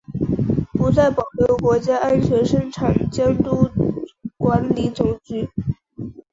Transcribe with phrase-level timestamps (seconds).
[0.73, 3.69] 不再保留国家安全生产监督
[4.39, 5.47] 管理总局。